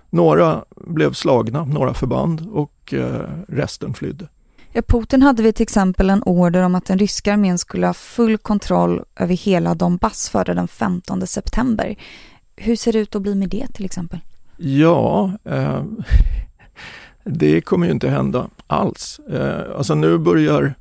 några 0.09 0.63
blev 0.75 1.13
slagna, 1.13 1.65
några 1.65 1.93
förband 1.93 2.47
och 2.51 2.93
eh, 2.93 3.29
resten 3.47 3.93
flydde. 3.93 4.27
Ja, 4.73 4.81
Putin 4.81 5.21
hade 5.21 5.43
vi 5.43 5.53
till 5.53 5.63
exempel 5.63 6.09
en 6.09 6.23
order 6.23 6.61
om 6.63 6.75
att 6.75 6.85
den 6.85 6.99
ryska 6.99 7.33
armén 7.33 7.57
skulle 7.57 7.87
ha 7.87 7.93
full 7.93 8.37
kontroll 8.37 9.03
över 9.15 9.35
hela 9.35 9.75
Donbass 9.75 10.29
före 10.29 10.53
den 10.53 10.67
15 10.67 11.27
september. 11.27 11.95
Hur 12.61 12.75
ser 12.75 12.93
det 12.93 12.99
ut 12.99 13.15
att 13.15 13.21
bli 13.21 13.35
med 13.35 13.49
det 13.49 13.67
till 13.67 13.85
exempel? 13.85 14.19
Ja, 14.57 15.31
eh, 15.43 15.83
det 17.23 17.61
kommer 17.61 17.85
ju 17.85 17.91
inte 17.91 18.09
hända 18.09 18.47
alls. 18.67 19.19
Eh, 19.19 19.77
alltså 19.77 19.95
nu 19.95 20.17
börjar 20.17 20.73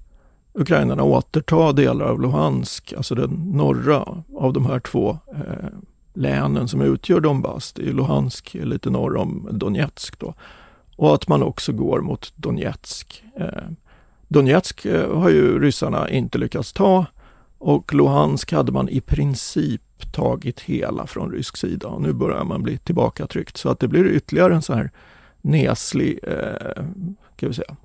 ukrainarna 0.52 1.02
återta 1.02 1.72
delar 1.72 2.06
av 2.06 2.20
Luhansk, 2.20 2.92
alltså 2.96 3.14
den 3.14 3.30
norra 3.30 4.22
av 4.36 4.52
de 4.52 4.66
här 4.66 4.80
två 4.80 5.18
eh, 5.34 5.68
länen 6.14 6.68
som 6.68 6.80
utgör 6.80 7.20
Donbass. 7.20 7.72
Det 7.72 7.88
är 7.88 7.92
Luhansk 7.92 8.54
lite 8.54 8.90
norr 8.90 9.16
om 9.16 9.48
Donetsk 9.52 10.18
då. 10.18 10.34
Och 10.96 11.14
att 11.14 11.28
man 11.28 11.42
också 11.42 11.72
går 11.72 12.00
mot 12.00 12.32
Donetsk. 12.36 13.24
Eh, 13.36 13.46
Donetsk 14.28 14.84
eh, 14.84 15.18
har 15.18 15.30
ju 15.30 15.60
ryssarna 15.60 16.10
inte 16.10 16.38
lyckats 16.38 16.72
ta 16.72 17.06
och 17.60 17.94
Luhansk 17.94 18.52
hade 18.52 18.72
man 18.72 18.88
i 18.88 19.00
princip 19.00 20.12
tagit 20.12 20.60
hela 20.60 21.06
från 21.06 21.32
rysk 21.32 21.56
sida 21.56 21.88
och 21.88 22.02
nu 22.02 22.12
börjar 22.12 22.44
man 22.44 22.62
bli 22.62 22.78
tillbakatryckt. 22.78 23.56
Så 23.56 23.68
att 23.68 23.80
det 23.80 23.88
blir 23.88 24.06
ytterligare 24.06 24.54
en 24.54 24.62
så 24.62 24.74
här 24.74 24.90
neslig 25.40 26.18
eh, 26.22 26.84
kan 27.36 27.48
vi 27.48 27.54
säga, 27.54 27.76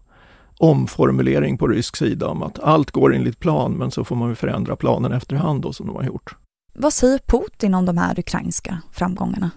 omformulering 0.58 1.58
på 1.58 1.68
rysk 1.68 1.96
sida 1.96 2.28
om 2.28 2.44
att 2.44 2.60
allt 2.60 2.92
går 2.92 3.16
enligt 3.16 3.40
plan 3.40 3.72
men 3.72 3.92
så 3.92 4.04
får 4.04 4.16
man 4.16 4.36
förändra 4.36 4.76
planen 4.76 5.12
efterhand 5.12 5.62
då 5.62 5.74
som 5.74 5.88
de 5.88 5.96
har 5.96 6.04
gjort. 6.04 6.36
Vad 6.74 6.94
säger 6.94 7.20
Putin 7.20 7.74
om 7.74 7.86
de 7.86 7.98
här 7.98 8.20
ukrainska 8.20 8.82
framgångarna? 8.92 9.52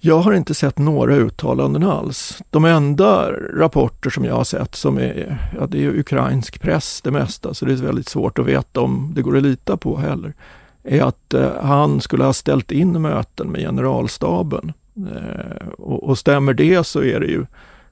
Jag 0.00 0.18
har 0.18 0.32
inte 0.32 0.54
sett 0.54 0.78
några 0.78 1.14
uttalanden 1.14 1.82
alls. 1.82 2.42
De 2.50 2.64
enda 2.64 3.32
rapporter 3.32 4.10
som 4.10 4.24
jag 4.24 4.34
har 4.34 4.44
sett 4.44 4.74
som 4.74 4.98
är, 4.98 5.38
ja, 5.58 5.66
det 5.66 5.84
är 5.84 5.98
ukrainsk 5.98 6.60
press 6.60 7.00
det 7.02 7.10
mesta, 7.10 7.54
så 7.54 7.64
det 7.64 7.72
är 7.72 7.76
väldigt 7.76 8.08
svårt 8.08 8.38
att 8.38 8.46
veta 8.46 8.80
om 8.80 9.12
det 9.14 9.22
går 9.22 9.36
att 9.36 9.42
lita 9.42 9.76
på 9.76 9.96
heller, 9.96 10.34
är 10.82 11.02
att 11.02 11.34
eh, 11.34 11.50
han 11.62 12.00
skulle 12.00 12.24
ha 12.24 12.32
ställt 12.32 12.72
in 12.72 13.02
möten 13.02 13.50
med 13.50 13.60
generalstaben. 13.60 14.72
Eh, 14.96 15.68
och, 15.78 16.08
och, 16.08 16.18
stämmer 16.18 16.54
det 16.54 16.86
så 16.86 17.02
är 17.02 17.20
det 17.20 17.26
ju, 17.26 17.46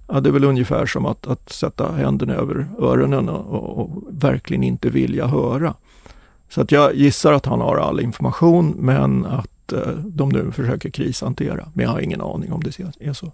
ja, 0.09 0.21
det 0.21 0.31
är 0.31 0.33
väl 0.33 0.45
ungefär 0.45 0.87
som 0.87 1.07
att, 1.07 1.27
att 1.27 1.53
sätta 1.53 1.93
händerna 1.93 2.35
över 2.35 2.69
öronen 2.79 3.29
och, 3.29 3.47
och, 3.47 3.79
och 3.79 4.03
verkligen 4.11 4.63
inte 4.63 4.91
vilja 4.91 5.27
höra. 5.27 5.75
Så 6.49 6.61
att 6.61 6.73
jag 6.73 6.95
gissar 6.95 7.33
att 7.33 7.47
han 7.47 7.61
har 7.61 7.77
all 7.77 8.01
information 8.01 8.75
men 8.79 9.27
att 9.27 9.51
de 10.05 10.29
nu 10.29 10.53
försöker 10.53 10.91
krishantera. 10.91 11.69
Men 11.75 11.85
jag 11.85 11.91
har 11.91 12.01
ingen 12.01 12.21
aning 12.21 12.53
om 12.53 12.63
det 12.63 12.81
är 13.01 13.13
så. 13.13 13.33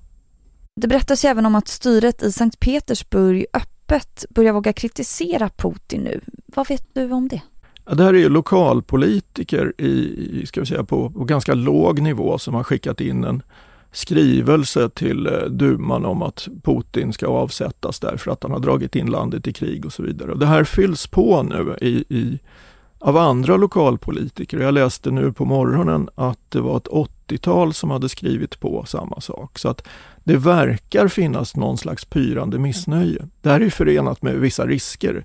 Det 0.77 0.89
berättas 0.89 1.25
ju 1.25 1.29
även 1.29 1.47
om 1.47 1.55
att 1.55 1.69
styret 1.69 2.23
i 2.23 2.33
Sankt 2.33 2.61
Petersburg 2.61 3.47
öppet 3.53 4.25
börjar 4.31 4.53
våga 4.53 4.73
kritisera 4.73 5.49
Putin 5.49 6.01
nu. 6.01 6.21
Vad 6.47 6.69
vet 6.69 6.95
du 6.95 7.13
om 7.13 7.29
det? 7.29 7.41
Ja, 7.85 7.95
det 7.95 8.05
här 8.05 8.15
är 8.15 8.19
ju 8.19 8.29
lokalpolitiker 8.29 9.81
i, 9.81 10.47
ska 10.47 10.61
vi 10.61 10.67
säga, 10.67 10.85
på, 10.85 11.11
på 11.11 11.25
ganska 11.25 11.55
låg 11.55 12.01
nivå 12.01 12.39
som 12.39 12.55
har 12.55 12.65
skickat 12.65 13.01
in 13.01 13.25
en 13.25 13.43
skrivelse 13.93 14.89
till 14.89 15.27
eh, 15.27 15.33
duman 15.33 16.05
om 16.05 16.23
att 16.23 16.49
Putin 16.63 17.13
ska 17.13 17.27
avsättas 17.27 18.01
därför 18.01 18.31
att 18.31 18.43
han 18.43 18.53
har 18.53 18.61
dragit 18.61 18.97
in 18.97 19.11
landet 19.11 19.47
i 19.47 19.53
krig 19.53 19.87
och 19.87 19.93
så 19.93 20.03
vidare. 20.03 20.33
Och 20.33 20.39
det 20.39 20.47
här 20.47 20.65
fylls 20.65 21.07
på 21.07 21.43
nu 21.43 21.77
i, 21.81 22.05
i 22.09 22.39
av 23.03 23.17
andra 23.17 23.57
lokalpolitiker. 23.57 24.59
Jag 24.59 24.75
läste 24.75 25.11
nu 25.11 25.33
på 25.33 25.45
morgonen 25.45 26.09
att 26.15 26.39
det 26.49 26.61
var 26.61 26.77
ett 26.77 26.89
80-tal 26.89 27.75
som 27.75 27.91
hade 27.91 28.09
skrivit 28.09 28.61
på 28.61 28.85
samma 28.87 29.21
sak. 29.21 29.59
Så 29.59 29.69
att 29.69 29.89
det 30.25 30.37
verkar 30.37 31.09
finnas 31.09 31.57
någon 31.57 31.79
slags 31.79 32.05
pyrande 32.05 32.59
missnöje. 32.59 33.29
Det 33.41 33.51
här 33.51 33.61
är 33.61 33.71
förenat 33.71 34.23
med 34.23 34.35
vissa 34.35 34.67
risker. 34.67 35.25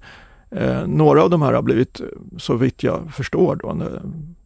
Eh, 0.52 0.88
några 0.88 1.24
av 1.24 1.30
de 1.30 1.42
här 1.42 1.54
har 1.54 1.62
blivit, 1.62 2.02
så 2.38 2.56
vitt 2.56 2.84
jag 2.84 3.14
förstår, 3.14 3.56
då, 3.56 3.88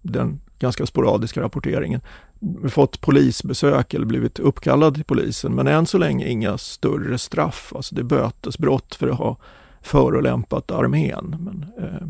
den 0.02 0.42
ganska 0.60 0.86
sporadiska 0.86 1.42
rapporteringen, 1.42 2.02
fått 2.70 3.02
polisbesök 3.02 3.94
eller 3.94 4.06
blivit 4.06 4.40
uppkallad 4.40 4.96
till 4.96 5.04
polisen. 5.04 5.56
Men 5.56 5.68
än 5.68 5.86
så 5.86 5.98
länge 5.98 6.28
inga 6.28 6.58
större 6.58 7.18
straff. 7.18 7.74
Alltså 7.76 7.96
det 7.96 8.02
är 8.02 8.06
bötesbrott 8.06 8.96
för 8.96 9.08
att 9.08 9.18
ha 9.18 9.38
förolämpat 9.82 10.72
armén. 10.72 11.36
Men, 11.40 11.66
eh, 11.86 12.08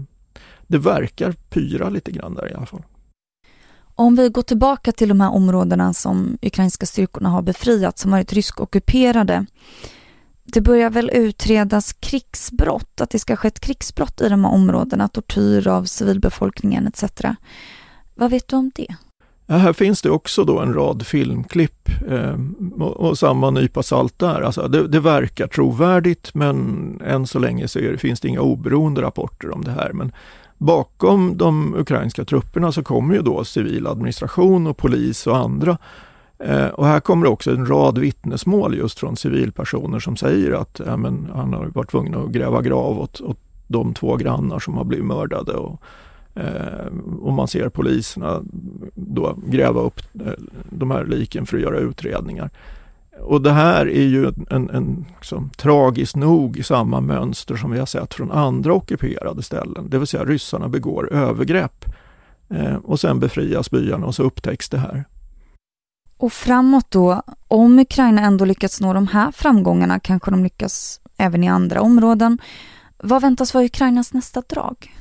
det 0.71 0.77
verkar 0.77 1.31
pyra 1.31 1.89
lite 1.89 2.11
grann 2.11 2.35
där 2.35 2.51
i 2.51 2.53
alla 2.53 2.65
fall. 2.65 2.83
Om 3.95 4.15
vi 4.15 4.29
går 4.29 4.41
tillbaka 4.41 4.91
till 4.91 5.09
de 5.09 5.21
här 5.21 5.31
områdena 5.31 5.93
som 5.93 6.37
ukrainska 6.41 6.85
styrkorna 6.85 7.29
har 7.29 7.41
befriat, 7.41 7.97
som 7.97 8.11
varit 8.11 8.33
ryskockuperade. 8.33 9.45
Det 10.43 10.61
börjar 10.61 10.89
väl 10.89 11.09
utredas 11.13 11.93
krigsbrott, 11.93 13.01
att 13.01 13.09
det 13.09 13.19
ska 13.19 13.33
ha 13.33 13.37
skett 13.37 13.59
krigsbrott 13.59 14.21
i 14.21 14.29
de 14.29 14.45
här 14.45 14.51
områdena, 14.51 15.07
tortyr 15.07 15.67
av 15.67 15.83
civilbefolkningen 15.83 16.87
etc. 16.87 17.03
Vad 18.15 18.31
vet 18.31 18.47
du 18.47 18.55
om 18.55 18.71
det? 18.75 18.95
Ja, 19.45 19.57
här 19.57 19.73
finns 19.73 20.01
det 20.01 20.09
också 20.09 20.43
då 20.43 20.59
en 20.59 20.73
rad 20.73 21.05
filmklipp 21.05 21.89
eh, 22.09 22.37
och, 22.79 22.97
och, 22.97 23.17
samma 23.17 23.49
nypa 23.49 23.83
salt 23.83 24.19
där. 24.19 24.41
Alltså 24.41 24.67
det, 24.67 24.87
det, 24.87 24.99
verkar 24.99 25.47
trovärdigt 25.47 26.33
men 26.33 27.01
än 27.05 27.27
så 27.27 27.39
länge 27.39 27.67
så 27.67 27.79
är, 27.79 27.97
finns 27.97 28.19
det 28.19 28.27
inga 28.27 28.41
oberoende 28.41 29.01
rapporter 29.01 29.51
om 29.51 29.63
det 29.63 29.71
här. 29.71 29.93
Men 29.93 30.11
bakom 30.61 31.37
de 31.37 31.75
ukrainska 31.75 32.25
trupperna 32.25 32.71
så 32.71 32.83
kommer 32.83 33.15
ju 33.15 33.21
då 33.21 33.43
civil 33.43 33.87
administration 33.87 34.67
och 34.67 34.77
polis 34.77 35.27
och 35.27 35.37
andra. 35.37 35.77
Eh, 36.39 36.67
och 36.67 36.85
här 36.85 36.99
kommer 36.99 37.27
också 37.27 37.51
en 37.51 37.65
rad 37.65 37.97
vittnesmål 37.97 38.77
just 38.77 38.99
från 38.99 39.17
civilpersoner 39.17 39.99
som 39.99 40.17
säger 40.17 40.51
att 40.51 40.79
eh, 40.79 40.97
men, 40.97 41.31
han 41.33 41.53
har 41.53 41.65
varit 41.65 41.91
tvungen 41.91 42.15
att 42.15 42.31
gräva 42.31 42.61
grav 42.61 42.99
åt, 42.99 43.21
åt 43.21 43.37
de 43.67 43.93
två 43.93 44.15
grannar 44.15 44.59
som 44.59 44.77
har 44.77 44.83
blivit 44.83 45.05
mördade. 45.05 45.53
Och, 45.53 45.81
eh, 46.35 46.87
och 47.21 47.33
man 47.33 47.47
ser 47.47 47.69
poliserna 47.69 48.41
då 48.93 49.37
gräva 49.45 49.81
upp 49.81 49.99
eh, 50.25 50.33
de 50.69 50.91
här 50.91 51.05
liken 51.05 51.45
för 51.45 51.57
att 51.57 51.63
göra 51.63 51.79
utredningar. 51.79 52.49
Och 53.23 53.41
det 53.41 53.51
här 53.51 53.89
är 53.89 54.03
ju 54.03 54.31
en, 54.49 54.69
en 54.69 55.05
liksom, 55.17 55.49
tragiskt 55.57 56.15
nog 56.15 56.65
samma 56.65 57.01
mönster 57.01 57.55
som 57.55 57.71
vi 57.71 57.79
har 57.79 57.85
sett 57.85 58.13
från 58.13 58.31
andra 58.31 58.73
ockuperade 58.73 59.43
ställen. 59.43 59.89
Det 59.89 59.97
vill 59.97 60.07
säga 60.07 60.25
ryssarna 60.25 60.69
begår 60.69 61.13
övergrepp 61.13 61.85
eh, 62.49 62.75
och 62.75 62.99
sen 62.99 63.19
befrias 63.19 63.71
byarna 63.71 64.05
och 64.05 64.15
så 64.15 64.23
upptäcks 64.23 64.69
det 64.69 64.77
här. 64.77 65.05
Och 66.17 66.33
framåt 66.33 66.91
då, 66.91 67.21
om 67.47 67.79
Ukraina 67.79 68.21
ändå 68.21 68.45
lyckats 68.45 68.81
nå 68.81 68.93
de 68.93 69.07
här 69.07 69.31
framgångarna, 69.31 69.99
kanske 69.99 70.31
de 70.31 70.43
lyckas 70.43 71.01
även 71.17 71.43
i 71.43 71.47
andra 71.47 71.81
områden. 71.81 72.37
Vad 72.97 73.21
väntas 73.21 73.53
vara 73.53 73.65
Ukrainas 73.65 74.13
nästa 74.13 74.41
drag? 74.41 75.00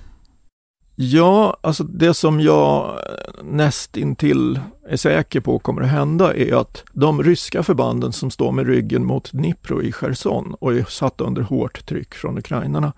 Ja, 1.03 1.57
alltså 1.61 1.85
det 1.85 2.15
som 2.15 2.41
jag 2.41 2.89
eh, 2.89 3.45
nästintill 3.45 4.61
är 4.89 4.97
säker 4.97 5.41
på 5.41 5.59
kommer 5.59 5.83
att 5.83 5.89
hända 5.89 6.35
är 6.35 6.55
att 6.55 6.85
de 6.93 7.23
ryska 7.23 7.63
förbanden 7.63 8.13
som 8.13 8.31
står 8.31 8.53
med 8.53 8.67
ryggen 8.67 9.05
mot 9.05 9.33
Dnipro 9.33 9.83
i 9.83 9.93
Cherson 9.93 10.55
och 10.55 10.75
är 10.75 10.85
satta 10.85 11.25
under 11.25 11.43
hårt 11.43 11.87
tryck 11.87 12.15
från 12.15 12.39
ukrainarna. 12.39 12.93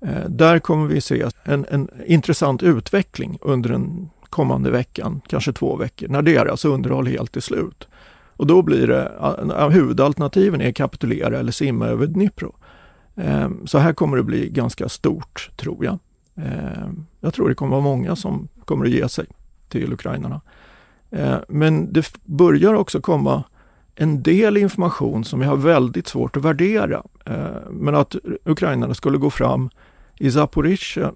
Eh, 0.00 0.28
där 0.28 0.58
kommer 0.58 0.86
vi 0.86 1.00
se 1.00 1.24
en, 1.44 1.66
en 1.70 1.88
intressant 2.06 2.62
utveckling 2.62 3.38
under 3.40 3.70
den 3.70 4.10
kommande 4.22 4.70
veckan, 4.70 5.20
kanske 5.26 5.52
två 5.52 5.76
veckor, 5.76 6.08
när 6.08 6.22
deras 6.22 6.64
underhåll 6.64 7.06
helt 7.06 7.36
är 7.36 7.40
slut. 7.40 7.88
Och 8.36 8.46
då 8.46 8.62
blir 8.62 8.86
det, 8.86 9.12
eh, 9.58 9.68
huvudalternativen 9.68 10.60
är 10.60 10.72
kapitulera 10.72 11.38
eller 11.38 11.52
simma 11.52 11.86
över 11.86 12.06
Dnipro. 12.06 12.56
Så 13.64 13.78
här 13.78 13.92
kommer 13.92 14.16
det 14.16 14.22
bli 14.22 14.48
ganska 14.48 14.88
stort, 14.88 15.50
tror 15.56 15.84
jag. 15.84 15.98
Eh, 16.36 16.88
jag 17.20 17.34
tror 17.34 17.48
det 17.48 17.54
kommer 17.54 17.70
vara 17.70 17.84
många 17.84 18.16
som 18.16 18.48
kommer 18.64 18.84
att 18.84 18.90
ge 18.90 19.08
sig 19.08 19.26
till 19.68 19.92
ukrainarna. 19.92 20.40
Eh, 21.10 21.36
men 21.48 21.92
det 21.92 22.12
börjar 22.24 22.74
också 22.74 23.00
komma 23.00 23.44
en 23.94 24.22
del 24.22 24.56
information 24.56 25.24
som 25.24 25.40
jag 25.40 25.48
har 25.48 25.56
väldigt 25.56 26.08
svårt 26.08 26.36
att 26.36 26.44
värdera. 26.44 27.02
Eh, 27.26 27.70
men 27.70 27.94
att 27.94 28.16
ukrainarna 28.44 28.94
skulle 28.94 29.18
gå 29.18 29.30
fram 29.30 29.70
i 30.18 30.30
Zaporizjzja 30.30 31.12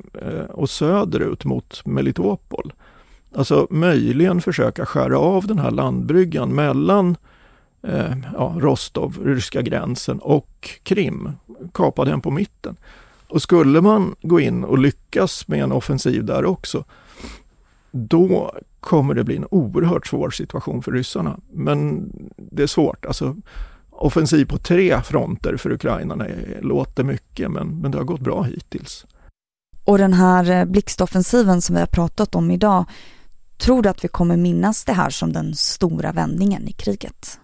och 0.48 0.70
söderut 0.70 1.44
mot 1.44 1.87
Melitopol. 1.87 2.72
Alltså 3.34 3.66
möjligen 3.70 4.40
försöka 4.40 4.87
skära 4.87 5.18
av 5.18 5.46
den 5.46 5.58
här 5.58 5.70
landbryggan 5.70 6.54
mellan 6.54 7.16
ja, 8.34 8.54
Rostov, 8.58 9.18
ryska 9.25 9.62
gränsen 9.62 10.18
och 10.18 10.70
Krim. 10.82 11.32
Kapa 11.75 12.04
den 12.04 12.20
på 12.20 12.30
mitten. 12.30 12.76
Och 13.28 13.42
skulle 13.42 13.80
man 13.80 14.14
gå 14.23 14.40
in 14.40 14.64
och 14.64 14.78
lyckas 14.78 15.49
med 15.49 15.62
en 15.62 15.73
offensiv 15.73 16.25
där 16.25 16.44
också, 16.44 16.85
då 17.90 18.54
kommer 18.80 19.14
det 19.14 19.25
bli 19.25 19.37
en 19.37 19.47
oerhört 19.50 20.06
svår 20.06 20.30
situation 20.30 20.82
för 20.82 20.92
ryssarna. 20.92 21.40
Men 21.52 22.11
det 22.37 22.62
är 22.62 22.66
svårt. 22.66 23.06
Alltså, 23.06 23.37
offensiv 23.90 24.44
på 24.44 24.58
tre 24.58 25.02
fronter 25.02 25.56
för 25.56 25.73
ukrainarna 25.73 26.26
låter 26.61 27.04
mycket, 27.04 27.50
men, 27.50 27.80
men 27.80 27.90
det 27.90 27.99
har 27.99 28.04
gått 28.04 28.20
bra 28.20 28.42
hittills. 28.42 29.06
Och 29.85 29.99
den 29.99 30.12
här 30.12 30.50
eh, 30.50 30.64
blixtoffensiven 30.64 31.62
som 31.62 31.75
vi 31.75 31.80
har 31.80 31.87
pratat 31.87 32.35
om 32.35 32.50
idag, 32.50 32.85
tror 33.58 33.82
du 33.82 33.88
att 33.88 34.04
vi 34.04 34.08
kommer 34.08 34.37
minnas 34.37 34.85
det 34.85 34.92
här 34.92 35.11
som 35.11 35.32
den 35.32 35.54
stora 35.54 36.12
vändningen 36.12 36.68
i 36.68 36.73
kriget? 36.73 37.40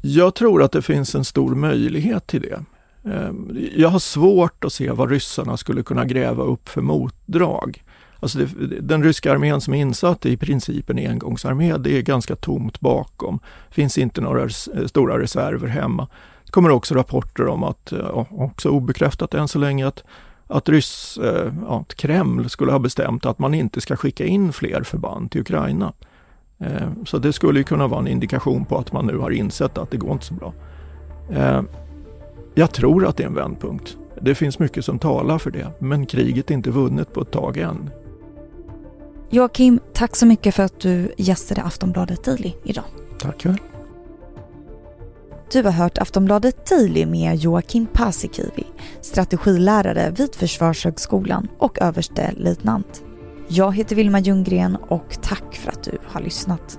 Jag 0.00 0.34
tror 0.34 0.62
att 0.62 0.72
det 0.72 0.82
finns 0.82 1.14
en 1.14 1.24
stor 1.24 1.54
möjlighet 1.54 2.26
till 2.26 2.42
det. 2.42 2.64
Ehm, 3.12 3.58
jag 3.76 3.88
har 3.88 3.98
svårt 3.98 4.64
att 4.64 4.72
se 4.72 4.90
vad 4.90 5.10
ryssarna 5.10 5.56
skulle 5.56 5.82
kunna 5.82 6.04
gräva 6.04 6.42
upp 6.42 6.68
för 6.68 6.80
motdrag. 6.80 7.84
Alltså 8.20 8.38
det, 8.38 8.80
den 8.80 9.04
ryska 9.04 9.32
armén 9.32 9.60
som 9.60 9.74
är 9.74 9.78
insatt 9.78 10.26
är 10.26 10.30
i 10.30 10.36
princip 10.36 10.90
en 10.90 10.98
engångsarmé. 10.98 11.76
Det 11.76 11.98
är 11.98 12.02
ganska 12.02 12.36
tomt 12.36 12.80
bakom. 12.80 13.40
Det 13.68 13.74
finns 13.74 13.98
inte 13.98 14.20
några 14.20 14.48
stora 14.86 15.18
reserver 15.18 15.68
hemma. 15.68 16.08
Det 16.44 16.52
kommer 16.52 16.70
också 16.70 16.94
rapporter 16.94 17.46
om 17.46 17.64
att, 17.64 17.92
eh, 17.92 18.26
också 18.30 18.68
obekräftat 18.68 19.34
än 19.34 19.48
så 19.48 19.58
länge, 19.58 19.86
att, 19.86 20.04
att, 20.46 20.68
ryss, 20.68 21.18
eh, 21.18 21.52
att 21.68 21.94
Kreml 21.94 22.50
skulle 22.50 22.72
ha 22.72 22.78
bestämt 22.78 23.26
att 23.26 23.38
man 23.38 23.54
inte 23.54 23.80
ska 23.80 23.96
skicka 23.96 24.24
in 24.24 24.52
fler 24.52 24.82
förband 24.82 25.30
till 25.30 25.40
Ukraina. 25.40 25.92
Ehm, 26.58 27.06
så 27.06 27.18
det 27.18 27.32
skulle 27.32 27.62
kunna 27.62 27.86
vara 27.86 28.00
en 28.00 28.08
indikation 28.08 28.64
på 28.64 28.78
att 28.78 28.92
man 28.92 29.06
nu 29.06 29.18
har 29.18 29.30
insett 29.30 29.78
att 29.78 29.90
det 29.90 29.96
går 29.96 30.12
inte 30.12 30.24
så 30.24 30.34
bra. 30.34 30.52
Ehm, 31.32 31.68
jag 32.58 32.72
tror 32.72 33.06
att 33.06 33.16
det 33.16 33.22
är 33.22 33.26
en 33.26 33.34
vändpunkt. 33.34 33.96
Det 34.20 34.34
finns 34.34 34.58
mycket 34.58 34.84
som 34.84 34.98
talar 34.98 35.38
för 35.38 35.50
det, 35.50 35.70
men 35.78 36.06
kriget 36.06 36.50
är 36.50 36.54
inte 36.54 36.70
vunnet 36.70 37.12
på 37.12 37.20
ett 37.20 37.30
tag 37.30 37.56
än. 37.56 37.90
Joakim, 39.30 39.80
tack 39.92 40.16
så 40.16 40.26
mycket 40.26 40.54
för 40.54 40.62
att 40.62 40.80
du 40.80 41.12
gästade 41.16 41.62
Aftonbladet 41.62 42.24
Daily 42.24 42.52
idag. 42.64 42.84
Tack 43.18 43.46
väl. 43.46 43.56
Du 45.52 45.62
har 45.62 45.70
hört 45.70 45.98
Aftonbladet 45.98 46.66
Daily 46.66 47.06
med 47.06 47.36
Joakim 47.36 47.86
Paasikivi, 47.86 48.64
strategilärare 49.00 50.10
vid 50.10 50.34
Försvarshögskolan 50.34 51.48
och 51.58 51.78
överste 51.82 52.32
löjtnant. 52.36 53.02
Jag 53.48 53.76
heter 53.76 53.96
Vilma 53.96 54.20
Ljunggren 54.20 54.76
och 54.76 55.18
tack 55.22 55.54
för 55.54 55.70
att 55.70 55.82
du 55.82 55.98
har 56.04 56.20
lyssnat. 56.20 56.78